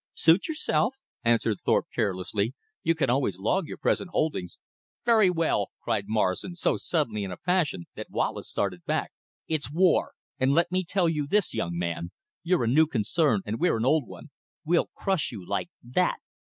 [0.15, 2.55] "Suit yourself," answered Thorpe carelessly.
[2.81, 4.57] "You can always log your present holdings."
[5.05, 9.11] "Very well," cried Morrison, so suddenly in a passion that Wallace started back.
[9.47, 10.13] "It's war!
[10.39, 12.09] And let me tell you this, young man;
[12.41, 14.31] you're a new concern and we're an old one.
[14.65, 16.17] We'll crush you like THAT!"